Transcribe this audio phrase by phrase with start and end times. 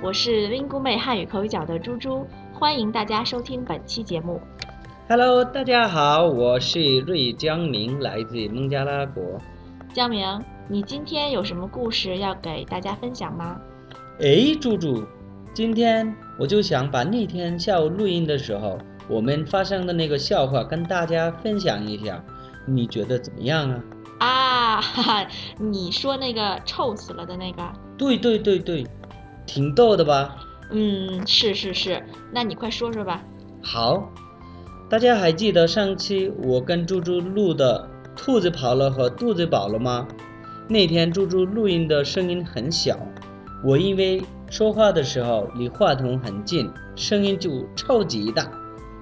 [0.00, 4.40] 我是 w i n g u 妹汉语口语角的猪猪，欢迎大家收听本期节目。
[5.08, 9.24] Hello，大家好，我是瑞江明，来自孟加拉国。
[9.92, 10.24] 江明，
[10.68, 13.60] 你今天有什么故事要给大家分享吗？
[14.20, 15.02] 哎，猪猪，
[15.52, 18.78] 今天我就想把那天下午录音的时候
[19.08, 22.22] 我们发生的那个笑话跟大家分享一下，
[22.66, 23.82] 你觉得怎么样啊？
[24.20, 25.26] 啊，哈哈，
[25.58, 27.62] 你说那个臭死了的那个？
[27.96, 28.86] 对对对对，
[29.48, 30.36] 挺逗的吧？
[30.70, 33.22] 嗯，是是是，那你快说说吧。
[33.62, 34.12] 好，
[34.90, 40.06] 大家还记得上期我跟猪猪录的“兔子跑了”和“肚子饱了”吗？
[40.68, 42.98] 那天猪猪录音的声音很小，
[43.64, 48.46] 我因为说话的时候离话筒很近，声音就超级大。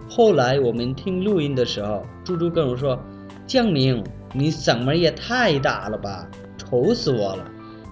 [0.09, 2.97] 后来我们听录音的时候，猪猪跟我说
[3.45, 6.25] ：“江明，你嗓门也太大了吧，
[6.57, 7.45] 愁死我了。”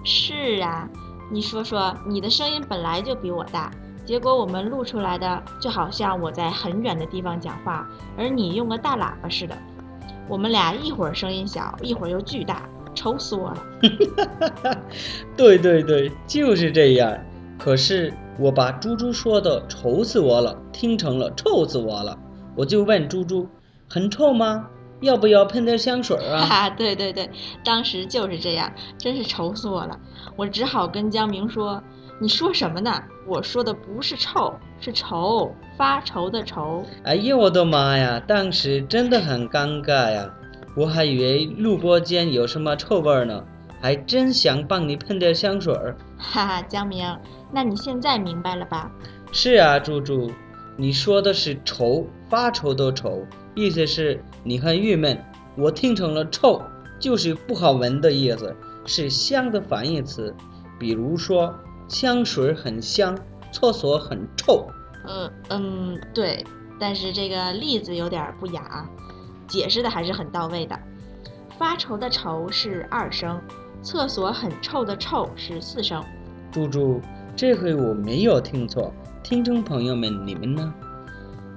[0.05, 0.89] 是啊，
[1.31, 3.71] 你说说，你的声音本来就比我大，
[4.05, 7.87] 结果我们录出来的就好像我在很远的地方讲话，
[8.17, 9.57] 而你用个大喇叭似的。
[10.27, 13.63] 我们俩一会儿声音小，一会儿又巨大，愁死我了。
[15.35, 17.17] 对对对，就是这样。
[17.57, 22.17] 可是我把猪猪说的“愁死我了”听成了“臭死我了”，
[22.55, 23.47] 我就问猪猪
[23.89, 24.67] ：“很臭吗？
[25.05, 27.29] 要不要喷点香水哈啊 哈，对对对，
[27.63, 29.97] 当时就是这样，真是愁死我了。
[30.35, 31.81] 我只好跟江明说
[32.19, 33.01] ：“你说什么呢？
[33.25, 38.21] 我说的不是臭，是愁，发愁的愁。？”哎呀，我的妈呀！
[38.27, 40.29] 当时真的很尴尬呀，
[40.75, 43.43] 我还以为录播间有什么臭味儿呢，
[43.79, 45.95] 还真想帮你喷点香水儿。
[46.17, 47.05] 哈哈，江明，
[47.51, 48.91] 那你现在明白了吧？
[49.31, 50.31] 是啊，猪猪，
[50.75, 53.23] 你说的是愁，发愁的愁，
[53.55, 55.17] 意思是你很郁闷。
[55.57, 56.61] 我听成了臭，
[56.99, 58.53] 就是不好闻的意思，
[58.85, 60.35] 是香的反义词。
[60.77, 61.55] 比如说，
[61.87, 63.17] 香水很香，
[63.53, 64.67] 厕所很臭。
[65.05, 66.43] 呃嗯，对，
[66.77, 68.89] 但是这个例子有点儿不雅啊，
[69.47, 70.77] 解释的还是很到位的。
[71.57, 73.39] 发愁的愁是二声，
[73.81, 76.03] 厕所很臭的臭是四声。
[76.51, 76.99] 猪猪，
[77.33, 78.93] 这回我没有听错，
[79.23, 80.73] 听众朋友们，你们呢？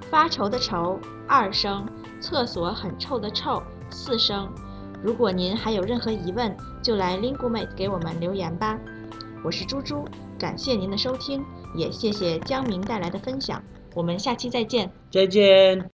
[0.09, 1.85] 发愁的愁二声，
[2.19, 4.49] 厕所很臭的臭四声。
[5.03, 8.77] 如果您还有任何疑问，就来 l i n g u m a t e 给我们留言吧。
[9.43, 10.03] 我是猪猪，
[10.37, 13.61] 感谢您的收听，也谢谢江明带来的分享。
[13.93, 14.91] 我们下期再见。
[15.11, 15.87] 再见。